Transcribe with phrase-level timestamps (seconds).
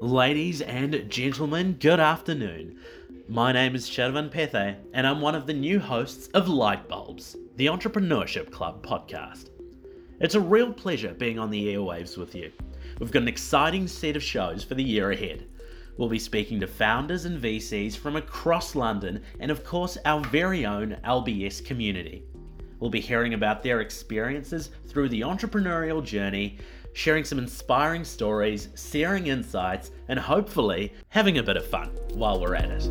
[0.00, 2.78] Ladies and gentlemen, good afternoon.
[3.28, 7.66] My name is Shervan Pethe, and I'm one of the new hosts of LightbuLBS, the
[7.66, 9.50] Entrepreneurship Club podcast.
[10.20, 12.52] It's a real pleasure being on the airwaves with you.
[13.00, 15.48] We've got an exciting set of shows for the year ahead.
[15.96, 20.64] We'll be speaking to founders and VCs from across London and, of course, our very
[20.64, 22.22] own LBS community.
[22.78, 26.58] We'll be hearing about their experiences through the entrepreneurial journey,
[26.92, 32.54] sharing some inspiring stories, sharing insights, and hopefully having a bit of fun while we're
[32.54, 32.82] at it.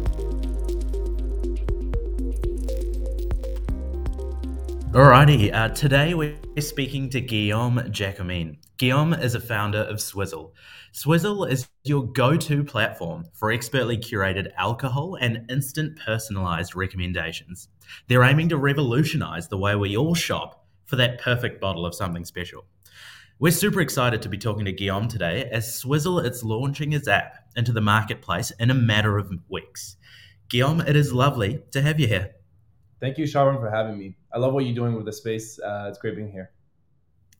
[4.92, 8.58] Alrighty, uh, today we're speaking to Guillaume Jacomin.
[8.78, 10.54] Guillaume is a founder of Swizzle.
[10.92, 17.68] Swizzle is your go to platform for expertly curated alcohol and instant personalized recommendations.
[18.08, 22.24] They're aiming to revolutionize the way we all shop for that perfect bottle of something
[22.24, 22.66] special.
[23.40, 27.36] We're super excited to be talking to Guillaume today as Swizzle is launching its app
[27.56, 29.98] into the marketplace in a matter of weeks.
[30.50, 32.32] Guillaume, it is lovely to have you here.
[33.00, 34.16] Thank you, Sharon, for having me.
[34.34, 35.60] I love what you're doing with the space.
[35.60, 36.50] Uh, it's great being here.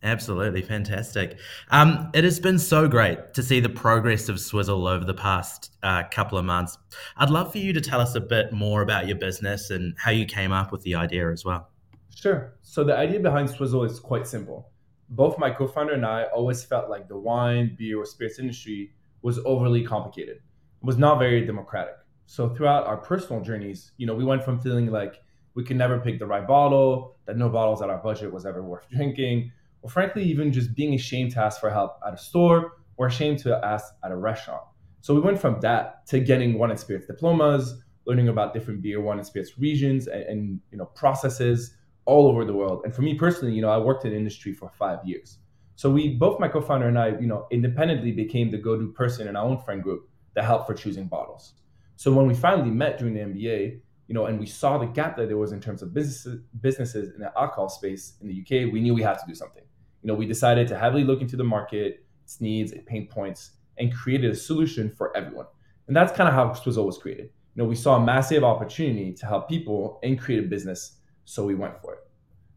[0.04, 1.40] Absolutely fantastic.
[1.72, 5.72] Um, it has been so great to see the progress of Swizzle over the past
[5.82, 6.78] uh, couple of months.
[7.16, 10.12] I'd love for you to tell us a bit more about your business and how
[10.12, 11.72] you came up with the idea as well.
[12.16, 12.54] Sure.
[12.62, 14.70] So, the idea behind Swizzle is quite simple.
[15.10, 18.94] Both my co founder and I always felt like the wine, beer, or spirits industry
[19.22, 20.40] was overly complicated,
[20.82, 21.96] was not very democratic.
[22.26, 25.22] So, throughout our personal journeys, you know, we went from feeling like
[25.54, 28.62] we could never pick the right bottle, that no bottles at our budget was ever
[28.62, 32.74] worth drinking, or frankly, even just being ashamed to ask for help at a store
[32.98, 34.64] or ashamed to ask at a restaurant.
[35.02, 39.00] So we went from that to getting wine and spirits diplomas, learning about different beer,
[39.00, 41.77] wine, and spirits regions and, and you know processes
[42.08, 42.82] all over the world.
[42.84, 45.38] And for me personally, you know, I worked in industry for five years.
[45.76, 49.36] So we both my co-founder and I, you know, independently became the go-to person in
[49.36, 51.54] our own friend group that helped for choosing bottles.
[51.98, 55.18] So when we finally met during the MBA, you know, and we saw the gap
[55.18, 58.72] that there was in terms of businesses, businesses in the alcohol space in the UK,
[58.72, 59.64] we knew we had to do something.
[60.02, 63.52] You know, we decided to heavily look into the market, its needs, its pain points,
[63.78, 65.48] and created a solution for everyone.
[65.88, 67.30] And that's kind of how Swizzle was created.
[67.56, 70.97] You know, we saw a massive opportunity to help people and create a business,
[71.28, 72.00] so we went for it.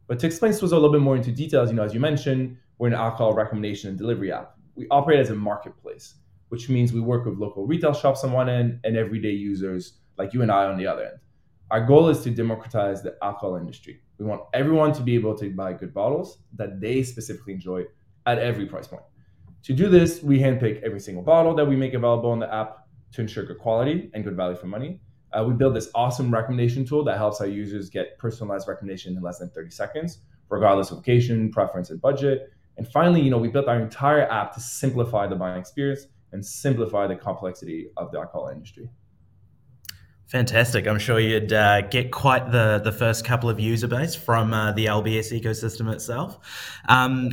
[0.06, 2.56] But to explain Swizzle a little bit more into details, you know, as you mentioned,
[2.78, 4.54] we're an alcohol recommendation and delivery app.
[4.76, 6.14] We operate as a marketplace,
[6.50, 10.32] which means we work with local retail shops on one end and everyday users like
[10.32, 11.18] you and I on the other end.
[11.72, 14.02] Our goal is to democratize the alcohol industry.
[14.18, 17.86] We want everyone to be able to buy good bottles that they specifically enjoy
[18.26, 19.02] at every price point.
[19.64, 22.86] To do this, we handpick every single bottle that we make available on the app
[23.12, 25.00] to ensure good quality and good value for money.
[25.32, 29.22] Uh, we build this awesome recommendation tool that helps our users get personalized recommendation in
[29.22, 30.18] less than 30 seconds,
[30.48, 32.52] regardless of location, preference, and budget.
[32.76, 36.44] And finally, you know, we built our entire app to simplify the buying experience and
[36.44, 38.88] simplify the complexity of the alcohol industry.
[40.30, 40.86] Fantastic.
[40.86, 44.70] I'm sure you'd uh, get quite the, the first couple of user base from uh,
[44.70, 46.38] the LBS ecosystem itself.
[46.88, 47.32] Um,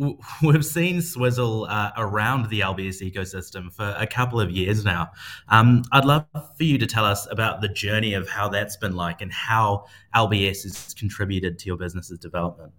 [0.42, 5.10] we've seen Swizzle uh, around the LBS ecosystem for a couple of years now.
[5.48, 8.96] Um, I'd love for you to tell us about the journey of how that's been
[8.96, 12.72] like and how LBS has contributed to your business's development.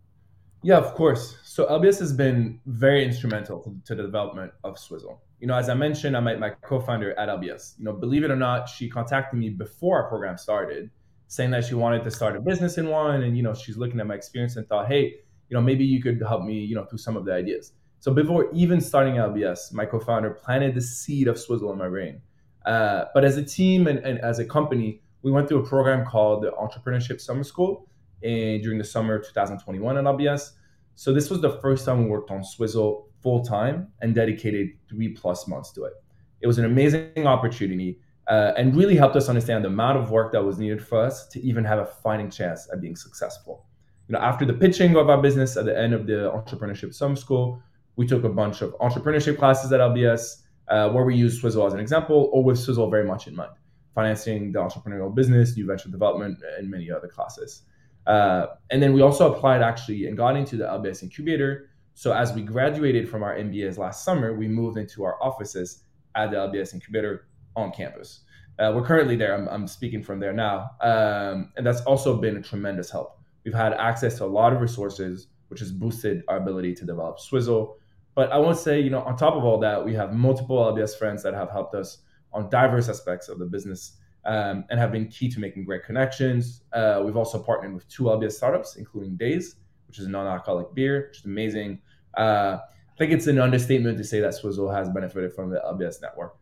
[0.63, 1.37] Yeah, of course.
[1.43, 5.69] So LBS has been very instrumental to, to the development of Swizzle you know, as
[5.69, 7.73] I mentioned, I met my co-founder at LBS.
[7.79, 10.91] You know, believe it or not, she contacted me before our program started,
[11.27, 13.99] saying that she wanted to start a business in one, and you know, she's looking
[13.99, 15.15] at my experience and thought, hey,
[15.51, 17.73] you know, maybe you could help me, you know, through some of the ideas.
[17.99, 22.21] So before even starting LBS, my co-founder planted the seed of Swizzle in my brain.
[22.65, 26.05] Uh, but as a team and, and, as a company, we went through a program
[26.05, 27.87] called the Entrepreneurship Summer School
[28.23, 30.51] and during the summer of 2021 at LBS.
[30.95, 35.09] So this was the first time we worked on Swizzle full time and dedicated three
[35.09, 35.93] plus months to it.
[36.39, 40.31] It was an amazing opportunity uh, and really helped us understand the amount of work
[40.31, 43.65] that was needed for us to even have a fighting chance at being successful.
[44.11, 47.15] You know, after the pitching of our business at the end of the entrepreneurship summer
[47.15, 47.63] school,
[47.95, 51.73] we took a bunch of entrepreneurship classes at LBS uh, where we used Swizzle as
[51.73, 53.53] an example, or with Swizzle very much in mind,
[53.95, 57.61] financing the entrepreneurial business, new venture development, and many other classes.
[58.05, 62.33] Uh, and then we also applied actually and got into the LBS incubator so as
[62.33, 65.83] we graduated from our MBAs last summer, we moved into our offices
[66.15, 68.21] at the LBS Incubator on campus.
[68.59, 69.35] Uh, we're currently there.
[69.35, 73.20] I'm, I'm, speaking from there now, um, and that's also been a tremendous help.
[73.43, 77.19] We've had access to a lot of resources, which has boosted our ability to develop
[77.19, 77.77] Swizzle.
[78.15, 80.57] But I want to say, you know, on top of all that, we have multiple
[80.57, 81.99] LBS friends that have helped us
[82.33, 86.61] on diverse aspects of the business um, and have been key to making great connections.
[86.73, 89.55] Uh, we've also partnered with two LBS startups, including Days,
[89.87, 91.79] which is a non-alcoholic beer, which is amazing.
[92.17, 92.57] Uh,
[92.93, 96.35] I think it's an understatement to say that Swizzle has benefited from the LBS network.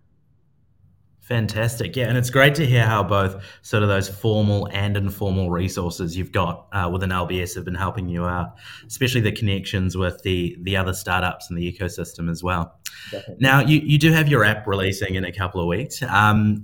[1.29, 1.95] Fantastic.
[1.95, 2.07] Yeah.
[2.07, 6.31] And it's great to hear how both sort of those formal and informal resources you've
[6.31, 8.55] got uh, within LBS have been helping you out,
[8.87, 12.79] especially the connections with the, the other startups in the ecosystem as well.
[13.11, 13.35] Definitely.
[13.41, 16.01] Now, you, you do have your app releasing in a couple of weeks.
[16.01, 16.63] Um,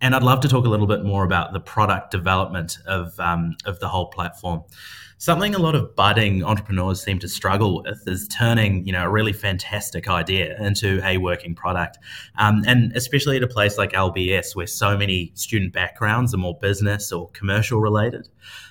[0.00, 3.56] and I'd love to talk a little bit more about the product development of, um,
[3.66, 4.62] of the whole platform
[5.18, 9.08] something a lot of budding entrepreneurs seem to struggle with is turning you know a
[9.08, 11.98] really fantastic idea into a working product.
[12.38, 16.56] Um, and especially at a place like lbs where so many student backgrounds are more
[16.58, 18.28] business or commercial related.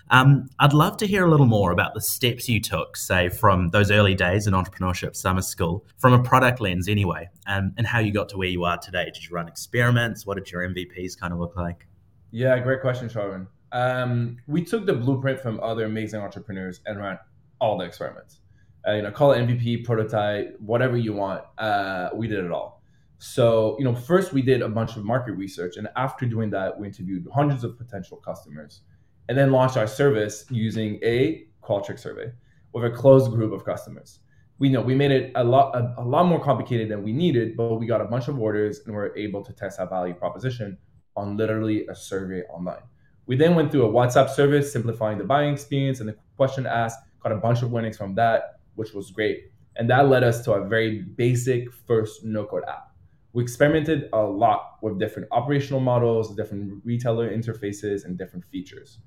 [0.09, 3.69] Um, i'd love to hear a little more about the steps you took say from
[3.69, 7.99] those early days in entrepreneurship summer school from a product lens anyway um, and how
[7.99, 9.05] you got to where you are today.
[9.05, 10.25] Did you run experiments?
[10.25, 11.88] What did your mvps kind of look like?
[12.31, 17.17] Yeah great question Sharvin um, we took the blueprint from other amazing entrepreneurs and ran
[17.59, 18.39] all the experiments.
[18.87, 21.43] Uh, you know, call it MVP, prototype, whatever you want.
[21.57, 22.81] Uh, we did it all.
[23.19, 26.79] So, you know, first we did a bunch of market research, and after doing that,
[26.79, 28.81] we interviewed hundreds of potential customers,
[29.27, 32.31] and then launched our service using a Qualtrics survey
[32.73, 34.19] with a closed group of customers.
[34.59, 37.57] We know we made it a lot a, a lot more complicated than we needed,
[37.57, 40.77] but we got a bunch of orders and we're able to test our value proposition
[41.15, 42.83] on literally a survey online.
[43.27, 47.00] We then went through a WhatsApp service, simplifying the buying experience and the question asked,
[47.21, 49.51] got a bunch of winnings from that, which was great.
[49.75, 52.91] And that led us to a very basic first no code app.
[53.33, 59.00] We experimented a lot with different operational models, different retailer interfaces, and different features.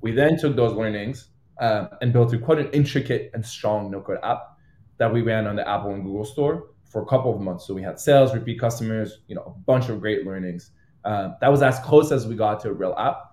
[0.00, 1.28] We then took those learnings
[1.60, 4.56] uh, and built a quite an intricate and strong no code app
[4.98, 7.66] that we ran on the Apple and Google Store for a couple of months.
[7.66, 10.70] So we had sales, repeat customers, you know, a bunch of great learnings.
[11.04, 13.25] Uh, that was as close as we got to a real app.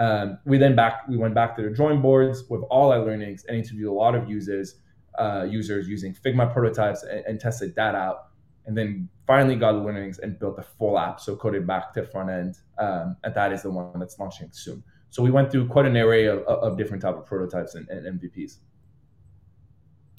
[0.00, 3.44] Um, we then back we went back to the drawing boards with all our learnings
[3.46, 4.76] and interviewed a lot of users
[5.18, 8.28] uh, users using Figma prototypes and, and, tested that out,
[8.64, 12.30] and then finally got learnings and built a full app, so coded back to front
[12.30, 14.82] end, um, and that is the one that's launching soon.
[15.10, 18.20] So we went through quite an array of, of different type of prototypes and, and
[18.20, 18.58] MVPs.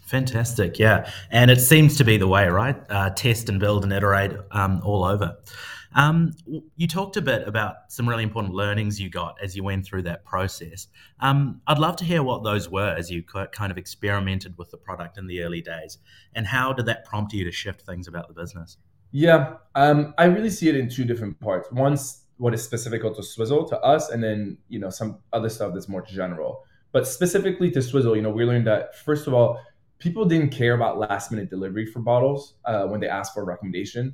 [0.03, 2.75] Fantastic, yeah, and it seems to be the way, right?
[2.89, 5.37] Uh, test and build and iterate um, all over.
[5.93, 6.31] Um,
[6.75, 10.03] you talked a bit about some really important learnings you got as you went through
[10.03, 10.87] that process.
[11.19, 14.77] Um, I'd love to hear what those were as you kind of experimented with the
[14.77, 15.97] product in the early days,
[16.33, 18.77] and how did that prompt you to shift things about the business?
[19.11, 21.69] Yeah, um, I really see it in two different parts.
[21.71, 25.73] One's what is specific to Swizzle to us, and then you know some other stuff
[25.73, 26.63] that's more general.
[26.91, 29.59] But specifically to Swizzle, you know, we learned that first of all,
[29.99, 33.45] people didn't care about last minute delivery for bottles uh, when they asked for a
[33.45, 34.13] recommendation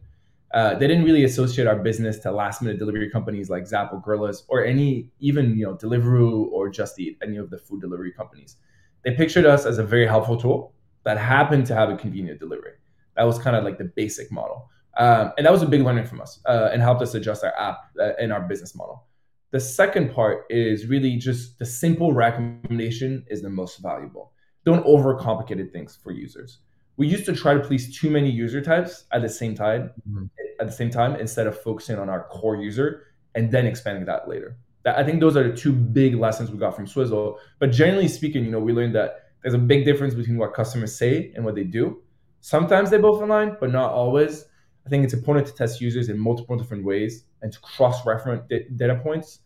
[0.54, 4.00] uh, they didn't really associate our business to last minute delivery companies like Zapp or
[4.00, 8.12] Gorillas or any even you know Deliveroo or Just Eat, any of the food delivery
[8.12, 8.56] companies.
[9.04, 10.74] They pictured us as a very helpful tool
[11.04, 12.74] that happened to have a convenient delivery.
[13.16, 16.06] That was kind of like the basic model, um, and that was a big learning
[16.06, 19.06] from us uh, and helped us adjust our app uh, and our business model.
[19.52, 24.32] The second part is really just the simple recommendation is the most valuable.
[24.66, 26.60] Don't overcomplicate things for users
[26.98, 30.26] we used to try to please too many user types at the same time mm-hmm.
[30.60, 33.04] at the same time instead of focusing on our core user
[33.36, 34.58] and then expanding that later.
[34.84, 37.40] That, i think those are the two big lessons we got from swizzle.
[37.60, 40.98] But generally speaking you know we learned that there's a big difference between what customers
[40.98, 42.02] say and what they do.
[42.42, 44.46] Sometimes they both align but not always.
[44.86, 48.96] I think it's important to test users in multiple different ways and to cross-reference data
[49.04, 49.40] points.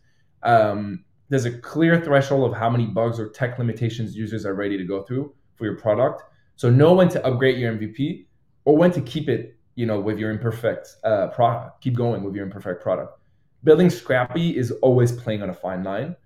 [0.44, 4.78] Um, there's a clear threshold of how many bugs or tech limitations users are ready
[4.78, 6.22] to go through for your product
[6.56, 8.26] so know when to upgrade your MVP
[8.64, 11.80] or when to keep it, you know, with your imperfect uh, product.
[11.82, 13.18] Keep going with your imperfect product.
[13.64, 16.16] Building scrappy is always playing on a fine line.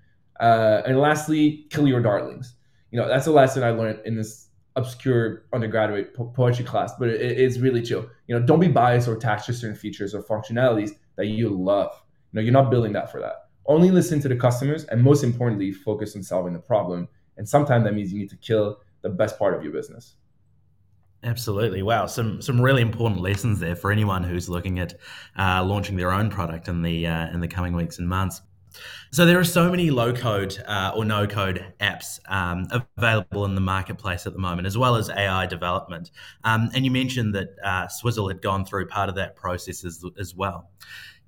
[0.41, 2.55] Uh, and lastly, kill your darlings.
[2.91, 7.09] You know, that's the lesson I learned in this obscure undergraduate po- poetry class, but
[7.09, 8.09] it, it's really chill.
[8.27, 11.91] You know, don't be biased or attached to certain features or functionalities that you love.
[12.33, 13.49] You know, you're not building that for that.
[13.67, 17.09] Only listen to the customers and most importantly, focus on solving the problem.
[17.37, 20.17] And sometimes that means you need to kill the best part of your business.
[21.23, 21.83] Absolutely.
[21.83, 22.07] Wow.
[22.07, 24.95] Some some really important lessons there for anyone who's looking at
[25.39, 28.43] uh, launching their own product in the uh, in the coming weeks and months.
[29.11, 32.67] So there are so many low code uh, or no code apps um,
[32.99, 36.11] available in the marketplace at the moment, as well as AI development.
[36.45, 40.05] Um, and you mentioned that uh, Swizzle had gone through part of that process as,
[40.19, 40.71] as well.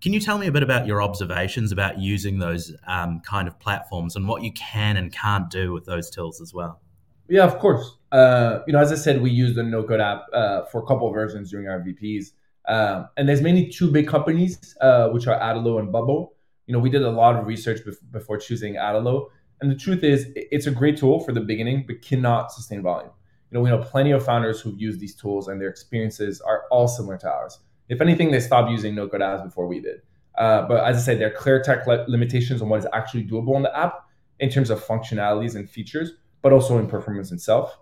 [0.02, 3.58] Can you tell me a bit about your observations about using those um, kind of
[3.58, 6.82] platforms and what you can and can't do with those tools as well?
[7.28, 7.96] Yeah, of course.
[8.10, 10.86] Uh, you know, as I said, we use the no code app uh, for a
[10.86, 12.32] couple versions during our VPs.
[12.66, 16.34] Um, and there's mainly two big companies, uh, which are Adalo and Bubble.
[16.66, 19.28] You know, we did a lot of research bef- before choosing Adalo.
[19.60, 23.10] And the truth is, it's a great tool for the beginning, but cannot sustain volume.
[23.50, 26.64] You know, we know plenty of founders who've used these tools and their experiences are
[26.70, 27.58] all similar to ours.
[27.88, 30.02] If anything, they stopped using no code ads before we did.
[30.36, 33.56] Uh, but as I said, there are clear tech limitations on what is actually doable
[33.56, 34.06] on the app
[34.38, 37.76] in terms of functionalities and features, but also in performance itself.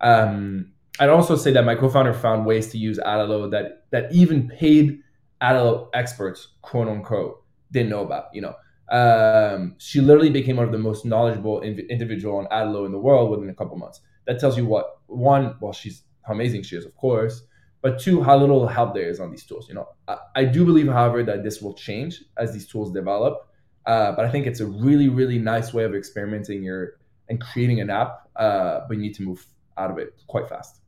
[0.00, 4.48] Um, I'd also say that my co-founder found ways to use Adalo that that even
[4.48, 5.00] paid
[5.40, 8.26] Adalo experts, quote unquote, didn't know about.
[8.34, 8.54] You know,
[8.90, 12.98] um, she literally became one of the most knowledgeable in- individual on Adalo in the
[12.98, 14.00] world within a couple months.
[14.26, 17.42] That tells you what one, well, she's how amazing she is, of course,
[17.80, 19.68] but two, how little help there is on these tools.
[19.68, 23.48] You know, I, I do believe, however, that this will change as these tools develop.
[23.84, 27.80] Uh, but I think it's a really, really nice way of experimenting your and creating
[27.80, 30.80] an app, uh, but you need to move out of it quite fast.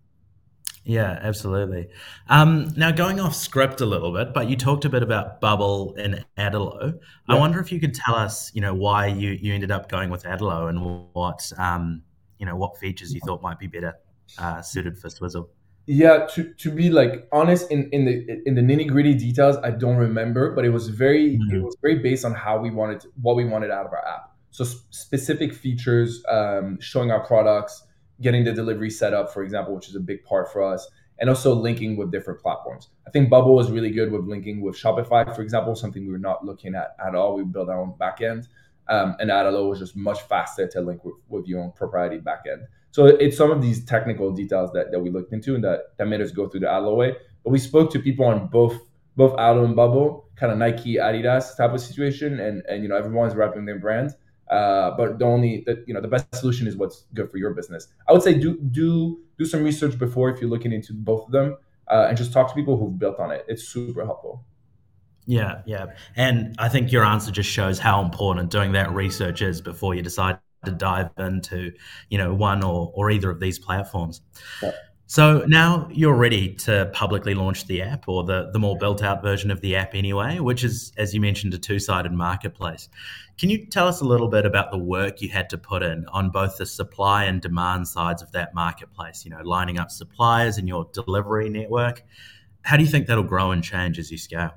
[0.84, 1.88] Yeah, absolutely.
[2.28, 5.94] Um, now, going off script a little bit, but you talked a bit about Bubble
[5.96, 6.92] and Adalo.
[6.92, 7.34] Yeah.
[7.34, 10.10] I wonder if you could tell us, you know, why you, you ended up going
[10.10, 12.02] with Adalo and what, um,
[12.38, 13.94] you know, what features you thought might be better
[14.38, 15.48] uh, suited for Swizzle.
[15.86, 19.70] Yeah, to, to be like honest in, in the in the nitty gritty details, I
[19.70, 21.56] don't remember, but it was very mm-hmm.
[21.56, 24.06] it was very based on how we wanted to, what we wanted out of our
[24.06, 24.33] app.
[24.54, 27.82] So specific features, um, showing our products,
[28.20, 31.28] getting the delivery set up, for example, which is a big part for us, and
[31.28, 32.90] also linking with different platforms.
[33.04, 36.18] I think Bubble was really good with linking with Shopify, for example, something we were
[36.18, 37.34] not looking at at all.
[37.34, 38.46] We built our own backend,
[38.88, 42.66] um, and Adalo was just much faster to link with, with your own proprietary backend.
[42.92, 46.06] So it's some of these technical details that, that we looked into and that, that
[46.06, 47.16] made us go through the Adalo way.
[47.42, 48.78] But we spoke to people on both
[49.16, 52.96] both Adalo and Bubble, kind of Nike, Adidas type of situation, and and you know
[52.96, 54.14] everyone's repping their brand.
[54.54, 57.52] Uh, but the only that you know the best solution is what's good for your
[57.54, 57.88] business.
[58.08, 61.32] I would say do do do some research before if you're looking into both of
[61.32, 61.56] them,
[61.88, 63.44] uh, and just talk to people who've built on it.
[63.48, 64.44] It's super helpful.
[65.26, 69.60] Yeah, yeah, and I think your answer just shows how important doing that research is
[69.60, 71.72] before you decide to dive into
[72.08, 74.20] you know one or or either of these platforms.
[74.62, 74.70] Yeah.
[75.06, 79.22] So now you're ready to publicly launch the app or the, the more built out
[79.22, 82.88] version of the app anyway, which is, as you mentioned, a two sided marketplace.
[83.36, 86.06] Can you tell us a little bit about the work you had to put in
[86.06, 89.26] on both the supply and demand sides of that marketplace?
[89.26, 92.02] You know, lining up suppliers in your delivery network.
[92.62, 94.54] How do you think that'll grow and change as you scale?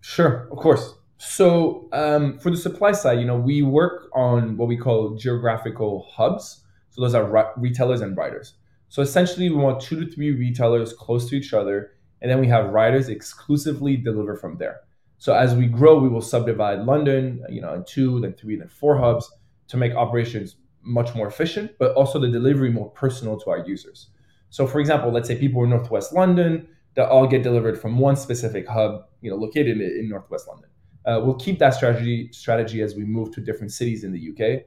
[0.00, 0.94] Sure, of course.
[1.18, 6.06] So um, for the supply side, you know, we work on what we call geographical
[6.12, 6.62] hubs.
[6.90, 8.54] So those are retailers and riders.
[8.88, 12.48] So essentially, we want two to three retailers close to each other, and then we
[12.48, 14.80] have riders exclusively deliver from there.
[15.18, 18.68] So as we grow, we will subdivide London, you know, in two, then three, then
[18.68, 19.30] four hubs
[19.68, 24.10] to make operations much more efficient, but also the delivery more personal to our users.
[24.50, 28.16] So for example, let's say people in Northwest London that all get delivered from one
[28.16, 30.70] specific hub, you know, located in, in Northwest London.
[31.04, 34.64] Uh, we'll keep that strategy strategy as we move to different cities in the UK.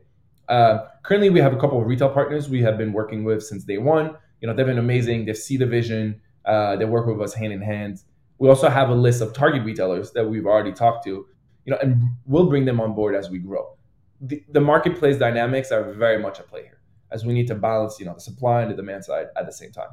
[0.50, 3.64] Uh, currently, we have a couple of retail partners we have been working with since
[3.64, 4.16] day one.
[4.42, 5.26] You know, they've been amazing.
[5.26, 6.20] They see the vision.
[6.44, 8.02] Uh, they work with us hand in hand.
[8.40, 11.28] We also have a list of target retailers that we've already talked to.
[11.66, 13.78] You know, and we'll bring them on board as we grow.
[14.22, 16.80] The, the marketplace dynamics are very much at play here,
[17.12, 19.52] as we need to balance, you know, the supply and the demand side at the
[19.52, 19.90] same time.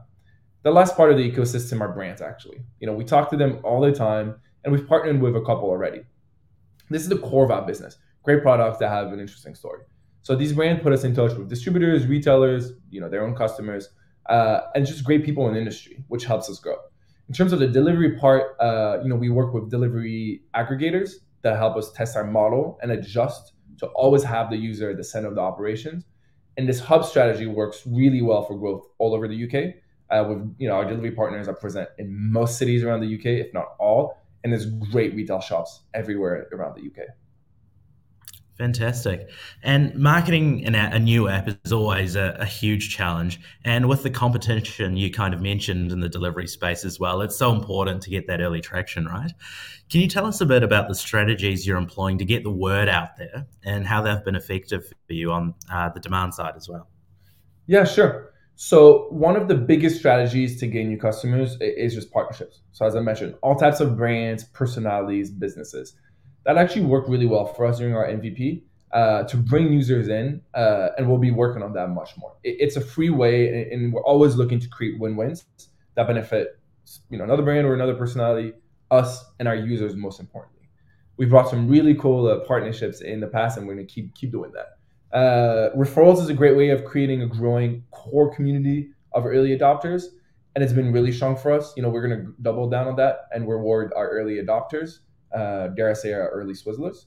[0.62, 2.22] The last part of the ecosystem are brands.
[2.22, 5.40] Actually, you know, we talk to them all the time, and we've partnered with a
[5.42, 6.00] couple already.
[6.88, 7.98] This is the core of our business.
[8.22, 9.82] Great products that have an interesting story.
[10.26, 13.90] So these brands put us in touch with distributors, retailers, you know, their own customers,
[14.28, 16.74] uh, and just great people in the industry, which helps us grow.
[17.28, 21.10] In terms of the delivery part, uh, you know, we work with delivery aggregators
[21.42, 25.04] that help us test our model and adjust to always have the user at the
[25.04, 26.06] center of the operations.
[26.56, 29.76] And this hub strategy works really well for growth all over the UK.
[30.10, 33.46] Uh, with you know our delivery partners are present in most cities around the UK,
[33.46, 37.10] if not all, and there's great retail shops everywhere around the UK.
[38.58, 39.28] Fantastic.
[39.62, 43.38] And marketing an, a new app is always a, a, huge challenge.
[43.64, 47.36] And with the competition you kind of mentioned in the delivery space as well, it's
[47.36, 49.30] so important to get that early traction, right?
[49.90, 52.88] Can you tell us a bit about the strategies you're employing to get the word
[52.88, 56.66] out there and how they've been effective for you on uh, the demand side as
[56.66, 56.88] well?
[57.66, 58.32] Yeah, sure.
[58.58, 62.62] So, one of the biggest strategies to gain new customers is just partnerships.
[62.72, 65.92] So, as I mentioned, all types of brands, personalities, businesses
[66.46, 68.62] that actually worked really well for us during our MVP
[68.92, 72.36] uh, to bring users in, uh, and we'll be working on that much more.
[72.44, 75.44] It, it's a free way, and, and, we're always looking to create win-wins
[75.96, 76.58] that benefit,
[77.10, 78.52] you know, another brand or another personality,
[78.92, 80.68] us and our users most importantly.
[81.16, 84.14] We've brought some really cool uh, partnerships in the past, and we're going to keep
[84.14, 85.16] keep doing that.
[85.16, 90.04] Uh, referrals is a great way of creating a growing core community of early adopters,
[90.54, 91.72] and it's been really strong for us.
[91.76, 95.00] You know, we're going to double down on that and reward our early adopters
[95.34, 97.06] uh, dare I say, our early Swizzlers.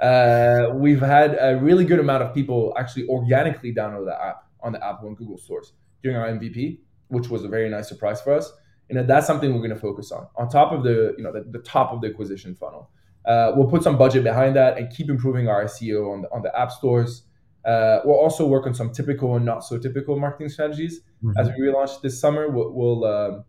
[0.00, 4.72] Uh, we've had a really good amount of people actually organically download the app on
[4.72, 5.72] the Apple and Google stores.
[6.02, 8.50] during our MVP, which was a very nice surprise for us.
[8.88, 11.42] And that's something we're going to focus on on top of the you know the,
[11.42, 12.90] the top of the acquisition funnel.
[13.24, 16.42] Uh, we'll put some budget behind that and keep improving our SEO on the, on
[16.42, 17.24] the app stores.
[17.64, 21.38] Uh, we'll also work on some typical and not so typical marketing strategies mm-hmm.
[21.38, 22.48] as we relaunch this summer.
[22.48, 23.44] We'll we'll, um,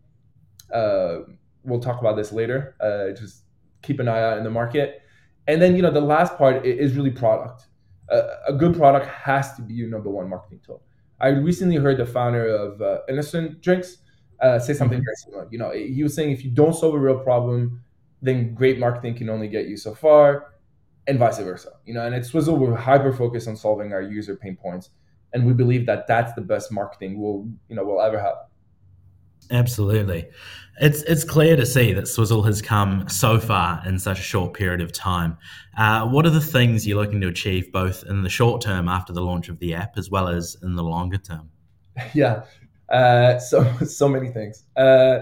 [0.72, 1.18] uh,
[1.64, 2.76] we'll talk about this later.
[2.80, 3.44] Uh, just
[3.82, 5.02] keep an eye out in the market.
[5.46, 7.66] And then you know the last part is really product.
[8.10, 10.82] a good product has to be your number one marketing tool.
[11.20, 13.98] I recently heard the founder of uh, Innocent Drinks
[14.40, 15.04] uh, say something mm-hmm.
[15.04, 15.48] very similar.
[15.50, 17.82] You know, he was saying if you don't solve a real problem,
[18.20, 20.52] then great marketing can only get you so far
[21.06, 21.72] and vice versa.
[21.84, 24.90] You know, and at Swizzle, we're hyper focused on solving our user pain points,
[25.32, 28.34] and we believe that that's the best marketing we'll you know we'll ever have.
[29.50, 30.28] Absolutely,
[30.80, 34.54] it's it's clear to see that Swizzle has come so far in such a short
[34.54, 35.36] period of time.
[35.76, 39.12] Uh, what are the things you're looking to achieve both in the short term after
[39.12, 41.50] the launch of the app, as well as in the longer term?
[42.14, 42.44] Yeah,
[42.88, 44.64] uh, so so many things.
[44.76, 45.20] Uh,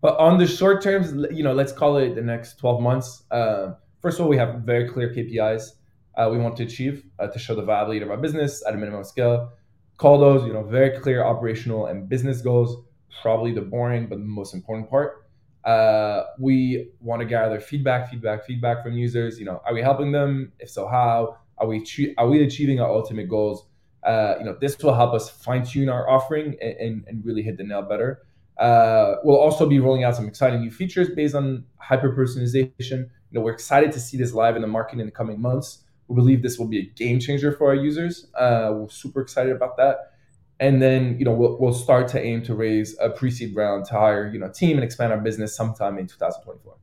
[0.00, 3.22] but on the short terms, you know, let's call it the next 12 months.
[3.30, 5.70] Uh, first of all, we have very clear KPIs
[6.16, 8.76] uh, we want to achieve uh, to show the viability of our business at a
[8.76, 9.52] minimum scale.
[9.96, 12.84] Call those, you know, very clear operational and business goals.
[13.22, 15.26] Probably the boring but the most important part.
[15.64, 19.38] Uh, we want to gather feedback, feedback, feedback from users.
[19.38, 20.52] You know, are we helping them?
[20.58, 21.38] If so, how?
[21.56, 21.84] Are we
[22.18, 23.66] are we achieving our ultimate goals?
[24.02, 27.42] Uh, you know, this will help us fine tune our offering and, and, and really
[27.42, 28.22] hit the nail better.
[28.58, 33.08] Uh, we'll also be rolling out some exciting new features based on hyper personalization.
[33.30, 35.84] You know, we're excited to see this live in the market in the coming months.
[36.08, 38.26] We believe this will be a game changer for our users.
[38.34, 40.12] Uh, we're super excited about that.
[40.60, 43.94] And then, you know, we'll, we'll start to aim to raise a pre-seed round to
[43.94, 46.76] hire, you know, team and expand our business sometime in 2024.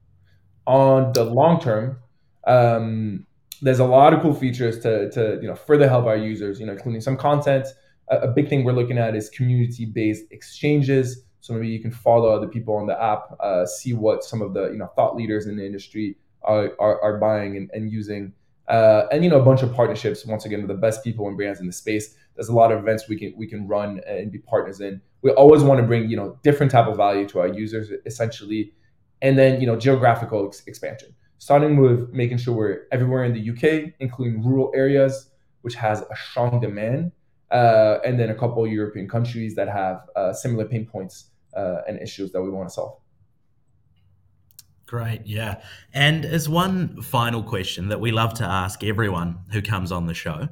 [0.68, 2.00] On the long term,
[2.46, 3.26] um,
[3.62, 6.66] there's a lot of cool features to, to, you know, further help our users, you
[6.66, 7.68] know, including some content.
[8.10, 12.30] A, a big thing we're looking at is community-based exchanges so maybe you can follow
[12.30, 15.48] other people on the app, uh, see what some of the you know thought leaders
[15.48, 18.34] in the industry are, are, are buying and, and using.
[18.68, 21.36] Uh, and you know a bunch of partnerships once again with the best people and
[21.36, 22.16] brands in the space.
[22.36, 25.02] There's a lot of events we can we can run and be partners in.
[25.22, 28.74] We always want to bring you know different type of value to our users essentially,
[29.22, 31.16] and then you know geographical ex- expansion.
[31.38, 36.16] Starting with making sure we're everywhere in the UK, including rural areas, which has a
[36.16, 37.12] strong demand,
[37.52, 42.00] uh, and then a couple European countries that have uh, similar pain points uh, and
[42.00, 42.98] issues that we want to solve.
[44.92, 45.62] Great, yeah.
[45.94, 50.14] And as one final question that we love to ask everyone who comes on the
[50.14, 50.50] show,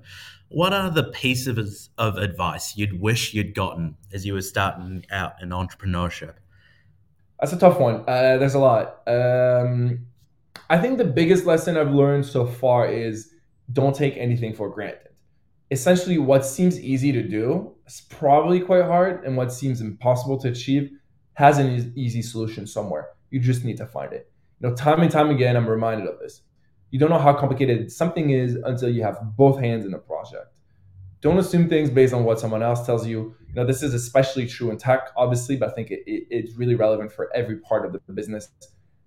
[0.50, 5.34] what are the pieces of advice you'd wish you'd gotten as you were starting out
[5.42, 6.36] in entrepreneurship?
[7.40, 8.04] That's a tough one.
[8.08, 9.02] Uh, there's a lot.
[9.08, 10.08] Um,
[10.70, 13.32] I think the biggest lesson I've learned so far is
[13.72, 15.10] don't take anything for granted
[15.72, 20.50] essentially what seems easy to do is probably quite hard and what seems impossible to
[20.50, 20.92] achieve
[21.34, 25.12] has an easy solution somewhere you just need to find it you know time and
[25.12, 26.42] time again i'm reminded of this
[26.92, 30.48] you don't know how complicated something is until you have both hands in the project.
[31.22, 33.36] Don't assume things based on what someone else tells you.
[33.48, 36.56] You know this is especially true in tech obviously but i think it, it, it's
[36.56, 38.50] really relevant for every part of the business.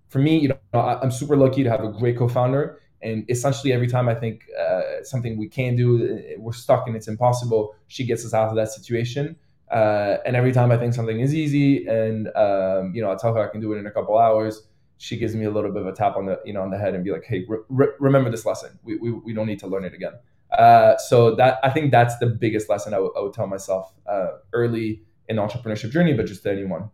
[0.09, 3.87] For me you know i'm super lucky to have a great co-founder and essentially, every
[3.87, 8.05] time I think uh, something we can do, uh, we're stuck and it's impossible, she
[8.05, 9.35] gets us out of that situation.
[9.69, 13.33] Uh, and every time I think something is easy, and um, you know, I tell
[13.33, 14.67] her I can do it in a couple hours,
[15.03, 16.77] she gives me a little bit of a tap on the you know on the
[16.77, 18.79] head and be like, "Hey, re- remember this lesson.
[18.83, 20.13] We, we, we don't need to learn it again."
[20.57, 23.91] Uh, so that I think that's the biggest lesson I, w- I would tell myself
[24.07, 26.89] uh, early in the entrepreneurship journey, but just to anyone.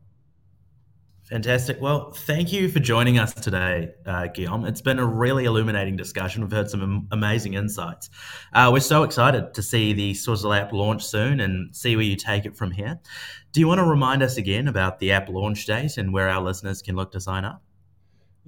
[1.26, 1.80] Fantastic.
[1.80, 4.66] Well, thank you for joining us today, uh, Guillaume.
[4.66, 6.42] It's been a really illuminating discussion.
[6.42, 8.10] We've heard some amazing insights.
[8.52, 12.16] Uh, we're so excited to see the Swizzle app launch soon and see where you
[12.16, 13.00] take it from here.
[13.52, 16.42] Do you want to remind us again about the app launch date and where our
[16.42, 17.62] listeners can look to sign up?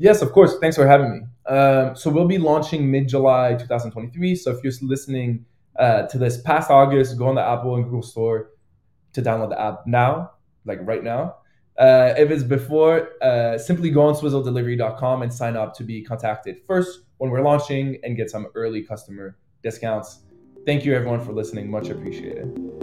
[0.01, 0.57] Yes, of course.
[0.57, 1.19] Thanks for having me.
[1.45, 4.35] Um, so we'll be launching mid-July 2023.
[4.35, 5.45] So if you're listening
[5.77, 8.49] uh, to this past August, go on the Apple and Google Store
[9.13, 10.31] to download the app now,
[10.65, 11.35] like right now.
[11.77, 16.57] Uh, if it's before, uh, simply go on swizzledelivery.com and sign up to be contacted
[16.65, 20.23] first when we're launching and get some early customer discounts.
[20.65, 21.69] Thank you, everyone, for listening.
[21.69, 22.80] Much appreciated.